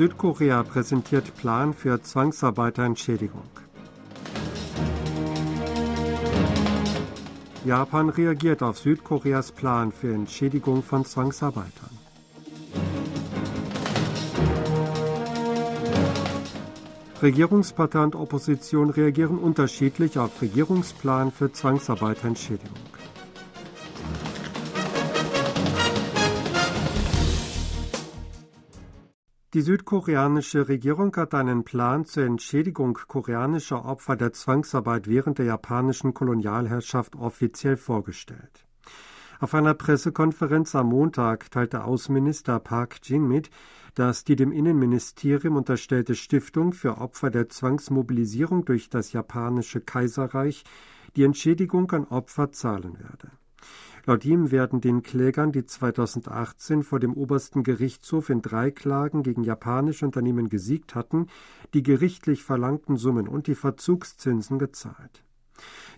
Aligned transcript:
Südkorea 0.00 0.62
präsentiert 0.62 1.36
Plan 1.36 1.74
für 1.74 2.00
Zwangsarbeiterentschädigung. 2.00 3.50
Japan 7.66 8.08
reagiert 8.08 8.62
auf 8.62 8.78
Südkoreas 8.78 9.52
Plan 9.52 9.92
für 9.92 10.14
Entschädigung 10.14 10.82
von 10.82 11.04
Zwangsarbeitern. 11.04 11.90
Regierungspartei 17.20 18.02
und 18.02 18.14
Opposition 18.14 18.88
reagieren 18.88 19.36
unterschiedlich 19.36 20.18
auf 20.18 20.40
Regierungsplan 20.40 21.30
für 21.30 21.52
Zwangsarbeiterentschädigung. 21.52 22.89
Die 29.52 29.62
südkoreanische 29.62 30.68
Regierung 30.68 31.16
hat 31.16 31.34
einen 31.34 31.64
Plan 31.64 32.04
zur 32.04 32.22
Entschädigung 32.22 32.96
koreanischer 33.08 33.84
Opfer 33.84 34.14
der 34.14 34.32
Zwangsarbeit 34.32 35.08
während 35.08 35.38
der 35.38 35.46
japanischen 35.46 36.14
Kolonialherrschaft 36.14 37.16
offiziell 37.16 37.76
vorgestellt. 37.76 38.64
Auf 39.40 39.52
einer 39.54 39.74
Pressekonferenz 39.74 40.76
am 40.76 40.90
Montag 40.90 41.50
teilte 41.50 41.82
Außenminister 41.82 42.60
Park 42.60 42.98
Jin 43.02 43.26
mit, 43.26 43.50
dass 43.96 44.22
die 44.22 44.36
dem 44.36 44.52
Innenministerium 44.52 45.56
unterstellte 45.56 46.14
Stiftung 46.14 46.72
für 46.72 46.98
Opfer 46.98 47.30
der 47.30 47.48
Zwangsmobilisierung 47.48 48.64
durch 48.64 48.88
das 48.88 49.12
japanische 49.12 49.80
Kaiserreich 49.80 50.62
die 51.16 51.24
Entschädigung 51.24 51.90
an 51.90 52.04
Opfer 52.04 52.52
zahlen 52.52 53.00
werde. 53.00 53.32
Laut 54.06 54.24
ihm 54.24 54.50
werden 54.50 54.80
den 54.80 55.02
Klägern, 55.02 55.52
die 55.52 55.64
2018 55.64 56.82
vor 56.82 57.00
dem 57.00 57.14
obersten 57.14 57.62
Gerichtshof 57.62 58.30
in 58.30 58.42
drei 58.42 58.70
Klagen 58.70 59.22
gegen 59.22 59.44
japanische 59.44 60.06
Unternehmen 60.06 60.48
gesiegt 60.48 60.94
hatten, 60.94 61.26
die 61.74 61.82
gerichtlich 61.82 62.42
verlangten 62.42 62.96
Summen 62.96 63.28
und 63.28 63.46
die 63.46 63.54
Verzugszinsen 63.54 64.58
gezahlt. 64.58 65.24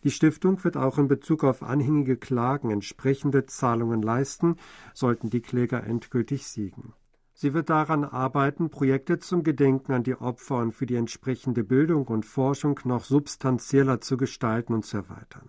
Die 0.02 0.10
Stiftung 0.10 0.62
wird 0.64 0.77
auch 0.77 0.98
in 0.98 1.06
Bezug 1.06 1.44
auf 1.44 1.62
anhängige 1.62 2.16
Klagen 2.16 2.70
entsprechende 2.70 3.46
Zahlungen 3.46 4.02
leisten, 4.02 4.56
sollten 4.94 5.30
die 5.30 5.40
Kläger 5.40 5.84
endgültig 5.84 6.46
siegen. 6.46 6.94
Sie 7.34 7.55
wird 7.55 7.70
daran 7.70 8.05
arbeiten, 8.05 8.70
Projekte 8.70 9.18
zum 9.18 9.42
Gedenken 9.42 9.92
an 9.92 10.02
die 10.02 10.16
Opfer 10.16 10.58
und 10.58 10.72
für 10.72 10.86
die 10.86 10.96
entsprechende 10.96 11.64
Bildung 11.64 12.06
und 12.06 12.27
Forschung 12.27 12.78
noch 12.84 13.05
substanzieller 13.05 14.00
zu 14.00 14.16
gestalten 14.16 14.74
und 14.74 14.84
zu 14.84 14.98
erweitern. 14.98 15.48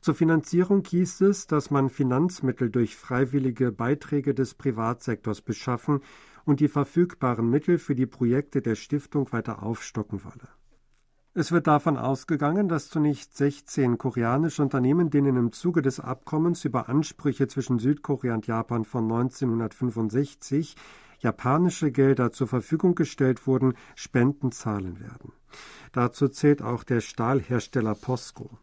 Zur 0.00 0.14
Finanzierung 0.14 0.84
hieß 0.84 1.22
es, 1.22 1.46
dass 1.46 1.70
man 1.70 1.90
Finanzmittel 1.90 2.70
durch 2.70 2.96
freiwillige 2.96 3.72
Beiträge 3.72 4.34
des 4.34 4.54
Privatsektors 4.54 5.40
beschaffen 5.42 6.00
und 6.44 6.60
die 6.60 6.68
verfügbaren 6.68 7.48
Mittel 7.48 7.78
für 7.78 7.94
die 7.94 8.06
Projekte 8.06 8.62
der 8.62 8.74
Stiftung 8.74 9.32
weiter 9.32 9.62
aufstocken 9.62 10.24
wolle. 10.24 10.48
Es 11.34 11.52
wird 11.52 11.66
davon 11.66 11.96
ausgegangen, 11.96 12.68
dass 12.68 12.88
zunächst 12.88 13.36
16 13.36 13.98
koreanische 13.98 14.62
Unternehmen, 14.62 15.10
denen 15.10 15.36
im 15.36 15.52
Zuge 15.52 15.82
des 15.82 16.00
Abkommens 16.00 16.64
über 16.64 16.88
Ansprüche 16.88 17.46
zwischen 17.46 17.78
Südkorea 17.78 18.34
und 18.34 18.46
Japan 18.46 18.84
von 18.84 19.04
1965 19.04 20.74
japanische 21.20 21.92
Gelder 21.92 22.32
zur 22.32 22.48
Verfügung 22.48 22.94
gestellt 22.94 23.46
wurden, 23.46 23.74
Spenden 23.94 24.52
zahlen 24.52 25.00
werden. 25.00 25.32
Dazu 25.92 26.28
zählt 26.28 26.62
auch 26.62 26.82
der 26.82 27.00
Stahlhersteller 27.00 27.94
POSCO. 27.94 28.58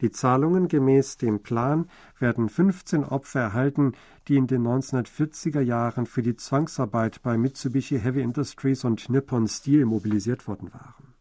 Die 0.00 0.10
Zahlungen 0.12 0.68
gemäß 0.68 1.16
dem 1.16 1.42
Plan 1.42 1.88
werden 2.18 2.48
15 2.48 3.04
Opfer 3.04 3.40
erhalten, 3.40 3.92
die 4.28 4.36
in 4.36 4.46
den 4.46 4.66
1940er 4.66 5.60
Jahren 5.60 6.06
für 6.06 6.22
die 6.22 6.36
Zwangsarbeit 6.36 7.20
bei 7.22 7.36
Mitsubishi 7.36 7.98
Heavy 7.98 8.22
Industries 8.22 8.84
und 8.84 9.08
Nippon 9.08 9.48
Steel 9.48 9.86
mobilisiert 9.86 10.46
worden 10.46 10.72
waren. 10.72 11.14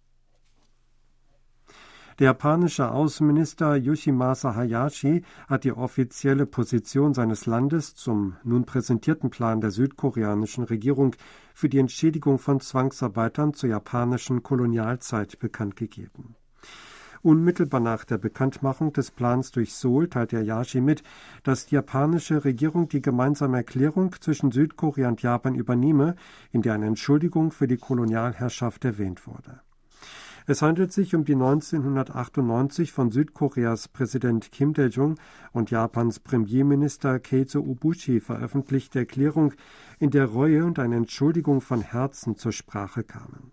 Der 2.19 2.25
japanische 2.25 2.89
Außenminister 2.89 3.75
Yoshimasa 3.75 4.55
Hayashi 4.55 5.23
hat 5.47 5.63
die 5.63 5.71
offizielle 5.71 6.47
Position 6.47 7.13
seines 7.13 7.45
Landes 7.45 7.93
zum 7.93 8.37
nun 8.43 8.65
präsentierten 8.65 9.29
Plan 9.29 9.61
der 9.61 9.69
südkoreanischen 9.69 10.63
Regierung 10.63 11.15
für 11.53 11.69
die 11.69 11.77
Entschädigung 11.77 12.39
von 12.39 12.59
Zwangsarbeitern 12.59 13.53
zur 13.53 13.69
japanischen 13.69 14.41
Kolonialzeit 14.41 15.37
bekannt 15.37 15.75
gegeben. 15.75 16.36
Unmittelbar 17.27 17.81
nach 17.81 18.05
der 18.05 18.17
Bekanntmachung 18.17 18.93
des 18.93 19.11
Plans 19.11 19.51
durch 19.51 19.73
Seoul 19.73 20.07
teilte 20.07 20.37
Hayashi 20.37 20.79
mit, 20.79 21.03
dass 21.43 21.65
die 21.65 21.75
japanische 21.75 22.45
Regierung 22.45 22.87
die 22.87 23.01
gemeinsame 23.01 23.57
Erklärung 23.57 24.15
zwischen 24.21 24.53
Südkorea 24.53 25.09
und 25.09 25.21
Japan 25.21 25.53
übernehme, 25.53 26.15
in 26.53 26.61
der 26.61 26.75
eine 26.75 26.85
Entschuldigung 26.85 27.51
für 27.51 27.67
die 27.67 27.75
Kolonialherrschaft 27.75 28.85
erwähnt 28.85 29.27
wurde. 29.27 29.59
Es 30.45 30.61
handelt 30.61 30.93
sich 30.93 31.15
um 31.15 31.25
die 31.25 31.33
1998 31.33 32.93
von 32.93 33.11
Südkoreas 33.11 33.89
Präsident 33.89 34.53
Kim 34.53 34.73
Dae-jung 34.73 35.15
und 35.51 35.69
Japans 35.69 36.21
Premierminister 36.21 37.19
Keizo 37.19 37.59
Ubushi 37.59 38.21
veröffentlichte 38.21 38.99
Erklärung, 38.99 39.51
in 39.99 40.11
der 40.11 40.27
Reue 40.27 40.63
und 40.63 40.79
eine 40.79 40.95
Entschuldigung 40.95 41.59
von 41.59 41.81
Herzen 41.81 42.37
zur 42.37 42.53
Sprache 42.53 43.03
kamen. 43.03 43.51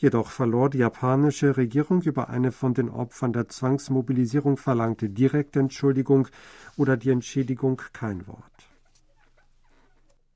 Jedoch 0.00 0.30
verlor 0.30 0.70
die 0.70 0.78
japanische 0.78 1.56
Regierung 1.56 2.02
über 2.02 2.28
eine 2.28 2.52
von 2.52 2.72
den 2.72 2.88
Opfern 2.88 3.32
der 3.32 3.48
Zwangsmobilisierung 3.48 4.56
verlangte 4.56 5.10
direkte 5.10 5.68
oder 6.76 6.96
die 6.96 7.10
Entschädigung 7.10 7.82
kein 7.92 8.26
Wort. 8.28 8.68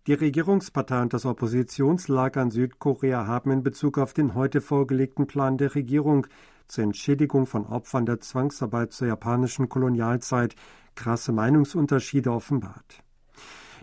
Die 0.08 0.14
Regierungspartei 0.14 1.00
und 1.00 1.14
das 1.14 1.24
Oppositionslager 1.24 2.42
in 2.42 2.50
Südkorea 2.50 3.28
haben 3.28 3.52
in 3.52 3.62
Bezug 3.62 3.98
auf 3.98 4.12
den 4.14 4.34
heute 4.34 4.60
vorgelegten 4.60 5.28
Plan 5.28 5.58
der 5.58 5.76
Regierung 5.76 6.26
zur 6.66 6.82
Entschädigung 6.82 7.46
von 7.46 7.64
Opfern 7.64 8.04
der 8.04 8.18
Zwangsarbeit 8.18 8.92
zur 8.92 9.06
japanischen 9.06 9.68
Kolonialzeit 9.68 10.56
krasse 10.96 11.30
Meinungsunterschiede 11.30 12.32
offenbart. 12.32 13.04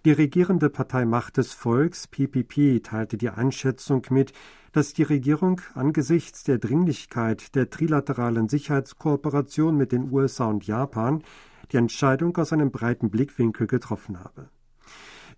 Die 0.05 0.11
regierende 0.13 0.69
Partei 0.69 1.03
Macht 1.03 1.35
des 1.35 1.51
Volks, 1.51 2.07
PPP, 2.07 2.81
teilte 2.81 3.17
die 3.17 3.29
Einschätzung 3.29 4.05
mit, 4.11 4.31
dass 4.71 4.93
die 4.93 5.03
Regierung 5.03 5.59
angesichts 5.73 6.43
der 6.43 6.57
Dringlichkeit 6.57 7.53
der 7.55 7.69
trilateralen 7.69 8.47
Sicherheitskooperation 8.47 9.75
mit 9.75 9.91
den 9.91 10.09
USA 10.09 10.45
und 10.45 10.65
Japan 10.65 11.21
die 11.73 11.77
Entscheidung 11.77 12.37
aus 12.37 12.53
einem 12.53 12.71
breiten 12.71 13.09
Blickwinkel 13.09 13.67
getroffen 13.67 14.23
habe. 14.23 14.49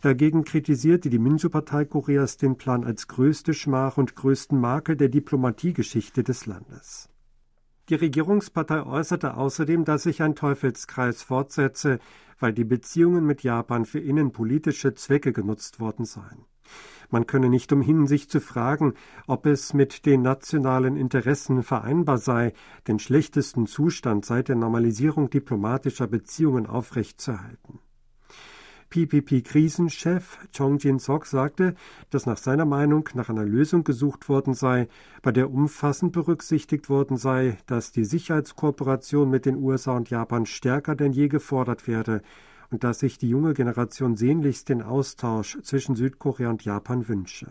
Dagegen 0.01 0.43
kritisierte 0.43 1.09
die 1.09 1.19
Minju-Partei 1.19 1.85
Koreas 1.85 2.37
den 2.37 2.55
Plan 2.55 2.83
als 2.83 3.07
größte 3.07 3.53
Schmach 3.53 3.97
und 3.97 4.15
größten 4.15 4.59
Makel 4.59 4.95
der 4.95 5.09
Diplomatiegeschichte 5.09 6.23
des 6.23 6.45
Landes. 6.45 7.10
Die 7.89 7.95
Regierungspartei 7.95 8.83
äußerte 8.83 9.35
außerdem, 9.35 9.85
dass 9.85 10.03
sich 10.03 10.21
ein 10.21 10.35
Teufelskreis 10.35 11.23
fortsetze, 11.23 11.99
weil 12.39 12.53
die 12.53 12.63
Beziehungen 12.63 13.25
mit 13.25 13.43
Japan 13.43 13.85
für 13.85 13.99
innenpolitische 13.99 14.93
Zwecke 14.93 15.33
genutzt 15.33 15.79
worden 15.79 16.05
seien. 16.05 16.45
Man 17.09 17.27
könne 17.27 17.49
nicht 17.49 17.73
umhin, 17.73 18.07
sich 18.07 18.29
zu 18.29 18.39
fragen, 18.39 18.93
ob 19.27 19.45
es 19.45 19.73
mit 19.73 20.05
den 20.05 20.21
nationalen 20.21 20.95
Interessen 20.95 21.61
vereinbar 21.61 22.17
sei, 22.17 22.53
den 22.87 22.99
schlechtesten 22.99 23.67
Zustand 23.67 24.25
seit 24.25 24.47
der 24.47 24.55
Normalisierung 24.55 25.29
diplomatischer 25.29 26.07
Beziehungen 26.07 26.67
aufrechtzuerhalten. 26.67 27.79
PPP-Krisenchef 28.91 30.37
Chong 30.55 30.77
Jin-sok 30.77 31.25
sagte, 31.25 31.75
dass 32.09 32.25
nach 32.25 32.37
seiner 32.37 32.65
Meinung 32.65 33.09
nach 33.13 33.29
einer 33.29 33.45
Lösung 33.45 33.83
gesucht 33.83 34.29
worden 34.29 34.53
sei, 34.53 34.87
bei 35.21 35.31
der 35.31 35.49
umfassend 35.49 36.11
berücksichtigt 36.11 36.89
worden 36.89 37.17
sei, 37.17 37.57
dass 37.65 37.91
die 37.91 38.05
Sicherheitskooperation 38.05 39.29
mit 39.29 39.45
den 39.45 39.55
USA 39.55 39.95
und 39.97 40.09
Japan 40.09 40.45
stärker 40.45 40.95
denn 40.95 41.13
je 41.13 41.29
gefordert 41.29 41.87
werde 41.87 42.21
und 42.69 42.83
dass 42.83 42.99
sich 42.99 43.17
die 43.17 43.29
junge 43.29 43.53
Generation 43.53 44.15
sehnlichst 44.15 44.69
den 44.69 44.81
Austausch 44.81 45.57
zwischen 45.63 45.95
Südkorea 45.95 46.49
und 46.49 46.63
Japan 46.63 47.07
wünsche. 47.07 47.47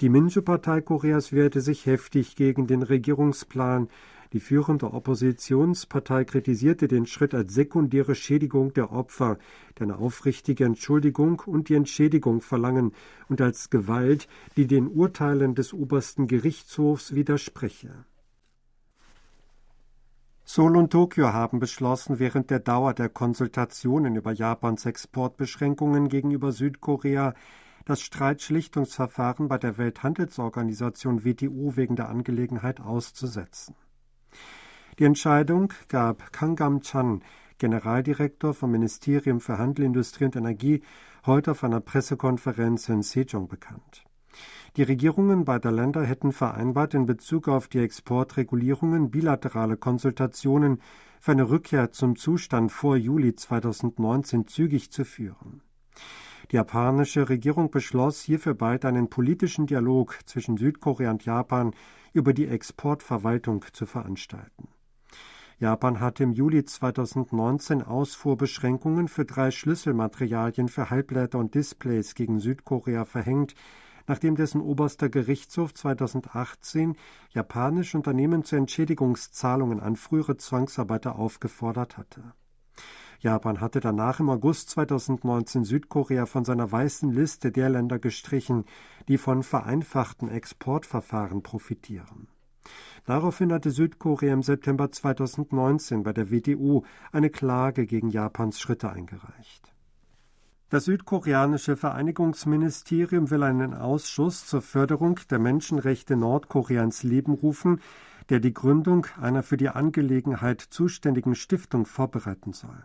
Die 0.00 0.08
Minju-Partei 0.08 0.80
Koreas 0.80 1.32
wehrte 1.32 1.60
sich 1.60 1.86
heftig 1.86 2.36
gegen 2.36 2.66
den 2.66 2.82
Regierungsplan. 2.82 3.88
Die 4.34 4.40
führende 4.40 4.92
Oppositionspartei 4.92 6.24
kritisierte 6.24 6.86
den 6.86 7.06
Schritt 7.06 7.32
als 7.32 7.54
sekundäre 7.54 8.14
Schädigung 8.14 8.74
der 8.74 8.92
Opfer, 8.92 9.38
die 9.78 9.84
eine 9.84 9.96
aufrichtige 9.96 10.64
Entschuldigung 10.64 11.40
und 11.46 11.70
die 11.70 11.74
Entschädigung 11.74 12.42
verlangen 12.42 12.92
und 13.28 13.40
als 13.40 13.70
Gewalt, 13.70 14.28
die 14.56 14.66
den 14.66 14.86
Urteilen 14.86 15.54
des 15.54 15.72
obersten 15.72 16.26
Gerichtshofs 16.26 17.14
widerspreche. 17.14 18.04
Seoul 20.44 20.76
und 20.76 20.90
Tokio 20.90 21.32
haben 21.32 21.58
beschlossen, 21.58 22.18
während 22.18 22.50
der 22.50 22.60
Dauer 22.60 22.94
der 22.94 23.08
Konsultationen 23.08 24.16
über 24.16 24.32
Japans 24.32 24.86
Exportbeschränkungen 24.86 26.08
gegenüber 26.08 26.52
Südkorea 26.52 27.34
das 27.84 28.02
Streitschlichtungsverfahren 28.02 29.48
bei 29.48 29.56
der 29.56 29.78
Welthandelsorganisation 29.78 31.24
WTO 31.24 31.76
wegen 31.76 31.96
der 31.96 32.10
Angelegenheit 32.10 32.80
auszusetzen. 32.80 33.74
Die 34.98 35.04
Entscheidung 35.04 35.72
gab 35.86 36.32
Kang 36.32 36.56
Gam-chan, 36.56 37.22
Generaldirektor 37.58 38.52
vom 38.52 38.72
Ministerium 38.72 39.38
für 39.38 39.56
Handel, 39.56 39.84
Industrie 39.84 40.24
und 40.24 40.34
Energie, 40.34 40.82
heute 41.24 41.52
auf 41.52 41.62
einer 41.62 41.78
Pressekonferenz 41.78 42.88
in 42.88 43.04
Sejong 43.04 43.46
bekannt. 43.46 44.04
Die 44.76 44.82
Regierungen 44.82 45.44
beider 45.44 45.70
Länder 45.70 46.04
hätten 46.04 46.32
vereinbart, 46.32 46.94
in 46.94 47.06
Bezug 47.06 47.46
auf 47.46 47.68
die 47.68 47.78
Exportregulierungen 47.78 49.12
bilaterale 49.12 49.76
Konsultationen 49.76 50.82
für 51.20 51.30
eine 51.30 51.48
Rückkehr 51.48 51.92
zum 51.92 52.16
Zustand 52.16 52.72
vor 52.72 52.96
Juli 52.96 53.36
2019 53.36 54.48
zügig 54.48 54.90
zu 54.90 55.04
führen. 55.04 55.62
Die 56.50 56.56
japanische 56.56 57.28
Regierung 57.28 57.70
beschloss 57.70 58.22
hierfür 58.22 58.54
bald 58.54 58.84
einen 58.84 59.08
politischen 59.08 59.68
Dialog 59.68 60.18
zwischen 60.24 60.56
Südkorea 60.56 61.12
und 61.12 61.24
Japan 61.24 61.72
über 62.12 62.32
die 62.32 62.48
Exportverwaltung 62.48 63.64
zu 63.72 63.86
veranstalten. 63.86 64.68
Japan 65.60 65.98
hatte 65.98 66.22
im 66.22 66.30
Juli 66.30 66.64
2019 66.64 67.82
Ausfuhrbeschränkungen 67.82 69.08
für 69.08 69.24
drei 69.24 69.50
Schlüsselmaterialien 69.50 70.68
für 70.68 70.88
Halbleiter 70.88 71.40
und 71.40 71.56
Displays 71.56 72.14
gegen 72.14 72.38
Südkorea 72.38 73.04
verhängt, 73.04 73.56
nachdem 74.06 74.36
dessen 74.36 74.60
oberster 74.60 75.08
Gerichtshof 75.08 75.74
2018 75.74 76.94
japanische 77.30 77.96
Unternehmen 77.96 78.44
zu 78.44 78.54
Entschädigungszahlungen 78.54 79.80
an 79.80 79.96
frühere 79.96 80.36
Zwangsarbeiter 80.36 81.16
aufgefordert 81.16 81.98
hatte. 81.98 82.34
Japan 83.18 83.60
hatte 83.60 83.80
danach 83.80 84.20
im 84.20 84.30
August 84.30 84.70
2019 84.70 85.64
Südkorea 85.64 86.26
von 86.26 86.44
seiner 86.44 86.70
weißen 86.70 87.10
Liste 87.10 87.50
der 87.50 87.68
Länder 87.68 87.98
gestrichen, 87.98 88.64
die 89.08 89.18
von 89.18 89.42
vereinfachten 89.42 90.28
Exportverfahren 90.30 91.42
profitieren. 91.42 92.28
Daraufhin 93.04 93.52
hatte 93.52 93.70
Südkorea 93.70 94.34
im 94.34 94.42
September 94.42 94.90
2019 94.90 96.02
bei 96.02 96.12
der 96.12 96.30
WTO 96.30 96.84
eine 97.12 97.30
Klage 97.30 97.86
gegen 97.86 98.10
Japans 98.10 98.60
Schritte 98.60 98.90
eingereicht. 98.90 99.72
Das 100.70 100.84
südkoreanische 100.84 101.78
Vereinigungsministerium 101.78 103.30
will 103.30 103.42
einen 103.42 103.72
Ausschuss 103.72 104.46
zur 104.46 104.60
Förderung 104.60 105.18
der 105.30 105.38
Menschenrechte 105.38 106.14
Nordkorea 106.14 106.84
ins 106.84 107.02
Leben 107.02 107.32
rufen, 107.32 107.80
der 108.28 108.40
die 108.40 108.52
Gründung 108.52 109.06
einer 109.18 109.42
für 109.42 109.56
die 109.56 109.70
Angelegenheit 109.70 110.60
zuständigen 110.60 111.34
Stiftung 111.34 111.86
vorbereiten 111.86 112.52
soll. 112.52 112.84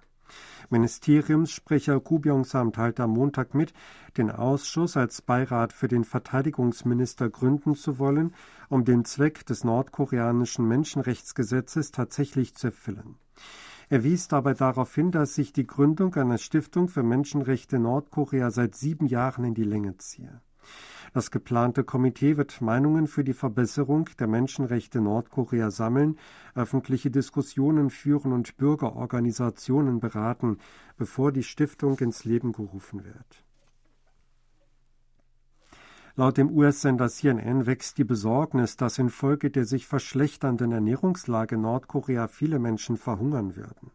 Ministeriumssprecher 0.69 1.99
Ku 1.99 2.19
Byung-sam 2.19 2.71
teilte 2.71 3.03
am 3.03 3.11
Montag 3.11 3.53
mit, 3.53 3.73
den 4.17 4.31
Ausschuss 4.31 4.97
als 4.97 5.21
Beirat 5.21 5.73
für 5.73 5.87
den 5.87 6.03
Verteidigungsminister 6.03 7.29
gründen 7.29 7.75
zu 7.75 7.99
wollen, 7.99 8.33
um 8.69 8.85
den 8.85 9.05
Zweck 9.05 9.45
des 9.45 9.63
nordkoreanischen 9.63 10.67
Menschenrechtsgesetzes 10.67 11.91
tatsächlich 11.91 12.55
zu 12.55 12.67
erfüllen. 12.67 13.15
Er 13.89 14.03
wies 14.03 14.27
dabei 14.27 14.53
darauf 14.53 14.95
hin, 14.95 15.11
dass 15.11 15.35
sich 15.35 15.53
die 15.53 15.67
Gründung 15.67 16.15
einer 16.15 16.37
Stiftung 16.37 16.87
für 16.87 17.03
Menschenrechte 17.03 17.79
Nordkorea 17.79 18.49
seit 18.49 18.75
sieben 18.75 19.07
Jahren 19.07 19.43
in 19.43 19.53
die 19.53 19.63
Länge 19.63 19.97
ziehe. 19.97 20.41
Das 21.13 21.29
geplante 21.29 21.83
Komitee 21.83 22.37
wird 22.37 22.59
Meinungen 22.59 23.05
für 23.05 23.23
die 23.23 23.33
Verbesserung 23.33 24.09
der 24.17 24.27
Menschenrechte 24.27 24.99
Nordkorea 24.99 25.69
sammeln, 25.69 26.17
öffentliche 26.55 27.11
Diskussionen 27.11 27.91
führen 27.91 28.33
und 28.33 28.57
Bürgerorganisationen 28.57 29.99
beraten, 29.99 30.57
bevor 30.97 31.31
die 31.31 31.43
Stiftung 31.43 31.99
ins 31.99 32.23
Leben 32.23 32.51
gerufen 32.51 33.03
wird. 33.03 33.42
Laut 36.15 36.37
dem 36.37 36.51
US-Sender 36.51 37.09
CNN 37.09 37.65
wächst 37.65 37.97
die 37.97 38.03
Besorgnis, 38.03 38.77
dass 38.77 38.99
infolge 38.99 39.49
der 39.49 39.65
sich 39.65 39.87
verschlechternden 39.87 40.71
Ernährungslage 40.71 41.57
Nordkorea 41.57 42.27
viele 42.27 42.59
Menschen 42.59 42.97
verhungern 42.97 43.55
würden. 43.55 43.89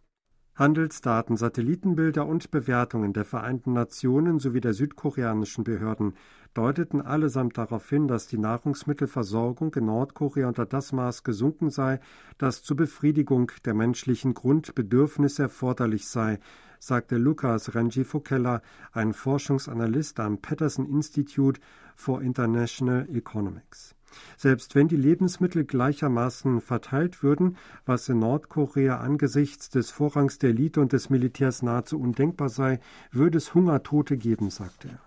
Handelsdaten, 0.57 1.37
Satellitenbilder 1.37 2.27
und 2.27 2.51
Bewertungen 2.51 3.13
der 3.13 3.25
Vereinten 3.25 3.73
Nationen 3.73 4.41
sowie 4.41 4.61
der 4.61 4.75
südkoreanischen 4.75 5.63
Behörden 5.63 6.15
deuteten 6.55 7.01
allesamt 7.01 7.57
darauf 7.57 7.89
hin, 7.89 8.09
dass 8.09 8.27
die 8.27 8.39
Nahrungsmittelversorgung 8.39 9.73
in 9.75 9.85
Nordkorea 9.85 10.49
unter 10.49 10.67
das 10.67 10.91
Maß 10.91 11.23
gesunken 11.23 11.71
sei, 11.71 12.01
das 12.39 12.65
zur 12.65 12.77
Befriedigung 12.77 13.53
der 13.65 13.75
menschlichen 13.75 14.35
Grundbedürfnisse 14.35 15.43
erforderlich 15.43 16.09
sei, 16.09 16.41
sagte 16.79 17.17
Lukas 17.17 17.75
Renji 17.75 18.05
Fokella, 18.05 18.63
ein 18.93 19.13
Forschungsanalyst 19.13 20.21
am 20.21 20.39
Patterson 20.39 20.87
Institute 20.87 21.61
for 21.97 22.23
International 22.23 23.09
Economics. 23.15 23.95
Selbst 24.37 24.75
wenn 24.75 24.89
die 24.89 24.97
Lebensmittel 24.97 25.65
gleichermaßen 25.65 26.61
verteilt 26.61 27.23
würden, 27.23 27.57
was 27.85 28.09
in 28.09 28.21
Nordkorea 28.21 28.99
angesichts 28.99 29.69
des 29.69 29.91
Vorrangs 29.91 30.39
der 30.39 30.51
Elite 30.51 30.81
und 30.81 30.93
des 30.93 31.11
Militärs 31.11 31.63
nahezu 31.63 32.01
undenkbar 32.01 32.49
sei, 32.49 32.81
würde 33.11 33.39
es 33.39 33.55
Hungertote 33.55 34.17
geben, 34.17 34.51
sagte 34.51 34.89
er. 34.89 35.01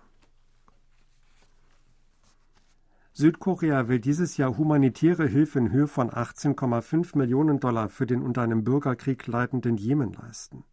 Südkorea 3.14 3.88
will 3.88 4.00
dieses 4.00 4.38
Jahr 4.38 4.56
humanitäre 4.56 5.26
Hilfe 5.26 5.58
in 5.58 5.70
Höhe 5.70 5.86
von 5.86 6.10
18,5 6.10 7.18
Millionen 7.18 7.60
Dollar 7.60 7.90
für 7.90 8.06
den 8.06 8.22
unter 8.22 8.40
einem 8.40 8.64
Bürgerkrieg 8.64 9.26
leidenden 9.26 9.76
Jemen 9.76 10.14
leisten. 10.14 10.64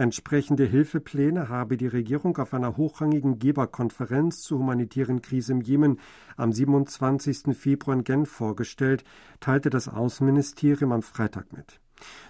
Entsprechende 0.00 0.64
Hilfepläne 0.64 1.50
habe 1.50 1.76
die 1.76 1.86
Regierung 1.86 2.38
auf 2.38 2.54
einer 2.54 2.78
hochrangigen 2.78 3.38
Geberkonferenz 3.38 4.40
zur 4.40 4.60
humanitären 4.60 5.20
Krise 5.20 5.52
im 5.52 5.60
Jemen 5.60 6.00
am 6.38 6.54
27. 6.54 7.54
Februar 7.54 7.98
in 7.98 8.04
Genf 8.04 8.30
vorgestellt, 8.30 9.04
teilte 9.40 9.68
das 9.68 9.88
Außenministerium 9.88 10.92
am 10.92 11.02
Freitag 11.02 11.52
mit. 11.52 11.80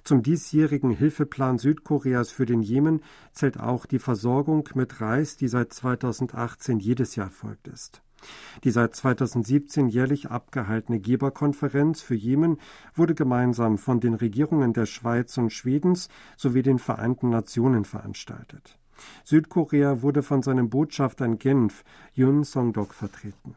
Zum 0.02 0.24
diesjährigen 0.24 0.90
Hilfeplan 0.90 1.58
Südkoreas 1.58 2.32
für 2.32 2.44
den 2.44 2.60
Jemen 2.60 3.02
zählt 3.30 3.60
auch 3.60 3.86
die 3.86 4.00
Versorgung 4.00 4.68
mit 4.74 5.00
Reis, 5.00 5.36
die 5.36 5.46
seit 5.46 5.72
2018 5.72 6.80
jedes 6.80 7.14
Jahr 7.14 7.28
erfolgt 7.28 7.68
ist. 7.68 8.02
Die 8.64 8.70
seit 8.70 8.94
2017 8.94 9.88
jährlich 9.88 10.30
abgehaltene 10.30 11.00
Geberkonferenz 11.00 12.02
für 12.02 12.14
Jemen 12.14 12.58
wurde 12.94 13.14
gemeinsam 13.14 13.78
von 13.78 14.00
den 14.00 14.14
Regierungen 14.14 14.72
der 14.72 14.86
Schweiz 14.86 15.38
und 15.38 15.52
Schwedens 15.52 16.08
sowie 16.36 16.62
den 16.62 16.78
Vereinten 16.78 17.30
Nationen 17.30 17.84
veranstaltet. 17.84 18.78
Südkorea 19.24 20.02
wurde 20.02 20.22
von 20.22 20.42
seinem 20.42 20.68
Botschafter 20.68 21.24
in 21.24 21.38
Genf, 21.38 21.84
Yun 22.12 22.44
Song-dok, 22.44 22.92
vertreten. 22.92 23.56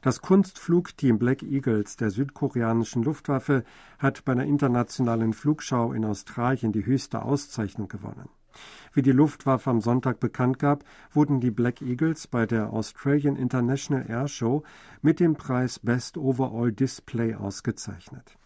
Das 0.00 0.20
Kunstflugteam 0.20 1.18
Black 1.18 1.42
Eagles 1.42 1.96
der 1.96 2.10
südkoreanischen 2.10 3.02
Luftwaffe 3.02 3.64
hat 3.98 4.24
bei 4.24 4.32
einer 4.32 4.44
internationalen 4.44 5.32
Flugschau 5.32 5.92
in 5.92 6.04
Australien 6.04 6.70
die 6.70 6.86
höchste 6.86 7.22
Auszeichnung 7.22 7.88
gewonnen. 7.88 8.28
Wie 8.92 9.02
die 9.02 9.12
Luftwaffe 9.12 9.70
am 9.70 9.80
Sonntag 9.80 10.20
bekannt 10.20 10.58
gab, 10.58 10.84
wurden 11.12 11.40
die 11.40 11.50
Black 11.50 11.82
Eagles 11.82 12.26
bei 12.26 12.46
der 12.46 12.72
Australian 12.72 13.36
International 13.36 14.04
Air 14.08 14.28
Show 14.28 14.62
mit 15.02 15.20
dem 15.20 15.36
Preis 15.36 15.78
Best 15.78 16.16
Overall 16.18 16.72
Display 16.72 17.34
ausgezeichnet. 17.34 18.36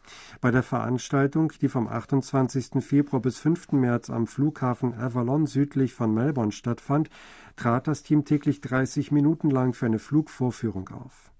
Bei 0.41 0.51
der 0.51 0.63
Veranstaltung, 0.63 1.53
die 1.61 1.69
vom 1.69 1.89
28. 1.89 2.85
Februar 2.85 3.23
bis 3.23 3.39
5. 3.39 3.73
März 3.73 4.11
am 4.11 4.27
Flughafen 4.27 4.95
Avalon 4.95 5.47
südlich 5.47 5.95
von 5.95 6.13
Melbourne 6.13 6.53
stattfand, 6.53 7.09
trat 7.57 7.87
das 7.87 8.03
Team 8.03 8.25
täglich 8.25 8.61
30 8.61 9.13
Minuten 9.13 9.51
lang 9.51 9.73
für 9.73 9.87
eine 9.87 9.99
Flugvorführung 9.99 10.89
auf. 10.89 11.32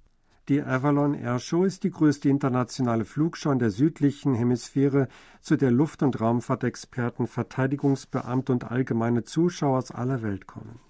Die 0.49 0.61
Avalon 0.61 1.15
Air 1.15 1.39
Show 1.39 1.63
ist 1.63 1.85
die 1.85 1.93
größte 1.93 2.29
internationale 2.29 3.05
Flugschau 3.05 3.53
in 3.53 3.61
der 3.61 3.71
südlichen 3.71 4.35
Hemisphäre, 4.35 5.07
zu 5.41 5.57
der 5.57 5.71
Luft- 5.71 6.03
und 6.03 6.21
Raumfahrtexperten, 6.21 7.29
Verteidigungsbeamte 7.29 8.51
und 8.51 8.69
allgemeine 8.69 9.23
Zuschauer 9.23 9.79
aus 9.79 9.93
aller 9.93 10.23
Welt 10.23 10.49
kommen. 10.49 10.81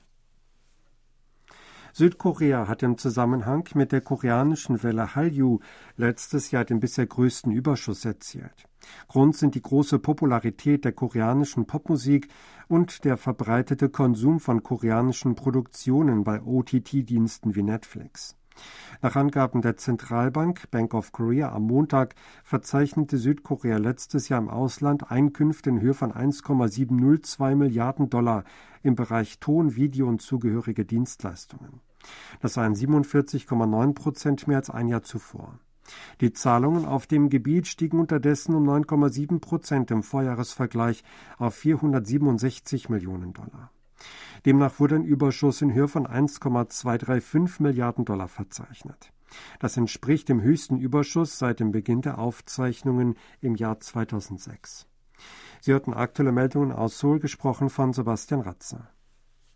Südkorea 1.92 2.66
hat 2.66 2.82
im 2.82 2.96
Zusammenhang 2.96 3.68
mit 3.74 3.92
der 3.92 4.00
koreanischen 4.00 4.82
Welle 4.82 5.14
Hallyu 5.14 5.58
letztes 5.98 6.50
Jahr 6.50 6.64
den 6.64 6.80
bisher 6.80 7.06
größten 7.06 7.52
Überschuss 7.52 8.06
erzielt. 8.06 8.66
Grund 9.08 9.36
sind 9.36 9.54
die 9.54 9.60
große 9.60 9.98
Popularität 9.98 10.86
der 10.86 10.92
koreanischen 10.92 11.66
Popmusik 11.66 12.28
und 12.68 13.04
der 13.04 13.18
verbreitete 13.18 13.90
Konsum 13.90 14.40
von 14.40 14.62
koreanischen 14.62 15.34
Produktionen 15.34 16.24
bei 16.24 16.40
OTT-Diensten 16.40 17.54
wie 17.54 17.62
Netflix. 17.62 18.34
Nach 19.00 19.16
Angaben 19.16 19.62
der 19.62 19.76
Zentralbank 19.76 20.70
Bank 20.70 20.94
of 20.94 21.12
Korea 21.12 21.52
am 21.52 21.64
Montag 21.66 22.14
verzeichnete 22.44 23.18
Südkorea 23.18 23.78
letztes 23.78 24.28
Jahr 24.28 24.40
im 24.40 24.48
Ausland 24.48 25.10
Einkünfte 25.10 25.70
in 25.70 25.80
Höhe 25.80 25.94
von 25.94 26.12
1,702 26.12 27.54
Milliarden 27.56 28.10
Dollar 28.10 28.44
im 28.82 28.94
Bereich 28.94 29.40
Ton, 29.40 29.74
Video 29.74 30.08
und 30.08 30.22
zugehörige 30.22 30.84
Dienstleistungen. 30.84 31.80
Das 32.40 32.54
seien 32.54 32.74
47,9 32.74 33.94
Prozent 33.94 34.46
mehr 34.46 34.58
als 34.58 34.70
ein 34.70 34.88
Jahr 34.88 35.02
zuvor. 35.02 35.58
Die 36.20 36.32
Zahlungen 36.32 36.84
auf 36.84 37.06
dem 37.06 37.28
Gebiet 37.28 37.66
stiegen 37.66 37.98
unterdessen 37.98 38.54
um 38.54 38.68
9,7 38.68 39.40
Prozent 39.40 39.90
im 39.90 40.02
Vorjahresvergleich 40.02 41.02
auf 41.38 41.54
467 41.54 42.88
Millionen 42.88 43.32
Dollar. 43.32 43.70
Demnach 44.44 44.80
wurde 44.80 44.96
ein 44.96 45.04
Überschuss 45.04 45.62
in 45.62 45.72
Höhe 45.72 45.88
von 45.88 46.06
1,235 46.06 47.60
Milliarden 47.60 48.04
Dollar 48.04 48.28
verzeichnet. 48.28 49.12
Das 49.60 49.76
entspricht 49.76 50.28
dem 50.28 50.42
höchsten 50.42 50.78
Überschuss 50.78 51.38
seit 51.38 51.60
dem 51.60 51.72
Beginn 51.72 52.02
der 52.02 52.18
Aufzeichnungen 52.18 53.16
im 53.40 53.54
Jahr 53.54 53.80
2006. 53.80 54.86
Sie 55.60 55.72
hörten 55.72 55.94
aktuelle 55.94 56.32
Meldungen 56.32 56.72
aus 56.72 56.98
Seoul, 56.98 57.20
gesprochen 57.20 57.70
von 57.70 57.92
Sebastian 57.92 58.40
Ratzer. 58.40 58.88